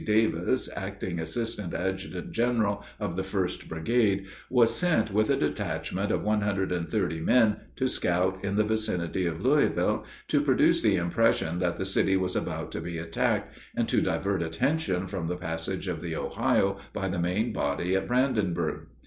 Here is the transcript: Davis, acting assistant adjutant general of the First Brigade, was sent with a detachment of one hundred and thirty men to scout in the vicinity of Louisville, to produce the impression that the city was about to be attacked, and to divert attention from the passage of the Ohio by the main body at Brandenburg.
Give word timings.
Davis, 0.03 0.67
acting 0.75 1.19
assistant 1.19 1.75
adjutant 1.75 2.31
general 2.31 2.83
of 2.99 3.15
the 3.15 3.21
First 3.21 3.69
Brigade, 3.69 4.25
was 4.49 4.75
sent 4.75 5.11
with 5.13 5.29
a 5.29 5.35
detachment 5.37 6.11
of 6.11 6.23
one 6.23 6.41
hundred 6.41 6.71
and 6.71 6.89
thirty 6.89 7.19
men 7.21 7.57
to 7.75 7.87
scout 7.87 8.43
in 8.43 8.55
the 8.55 8.63
vicinity 8.63 9.27
of 9.27 9.41
Louisville, 9.41 10.03
to 10.29 10.41
produce 10.41 10.81
the 10.81 10.95
impression 10.95 11.59
that 11.59 11.75
the 11.75 11.85
city 11.85 12.17
was 12.17 12.35
about 12.35 12.71
to 12.71 12.81
be 12.81 12.97
attacked, 12.97 13.55
and 13.75 13.87
to 13.89 14.01
divert 14.01 14.41
attention 14.41 15.05
from 15.05 15.27
the 15.27 15.37
passage 15.37 15.87
of 15.87 16.01
the 16.01 16.15
Ohio 16.15 16.79
by 16.93 17.07
the 17.07 17.19
main 17.19 17.53
body 17.53 17.93
at 17.95 18.07
Brandenburg. 18.07 18.87